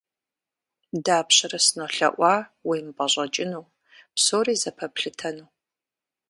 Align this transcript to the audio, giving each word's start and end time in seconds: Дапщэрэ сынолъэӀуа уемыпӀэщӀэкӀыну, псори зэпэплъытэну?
Дапщэрэ 1.05 1.59
сынолъэӀуа 1.65 2.33
уемыпӀэщӀэкӀыну, 2.67 3.65
псори 4.15 4.55
зэпэплъытэну? 4.61 5.47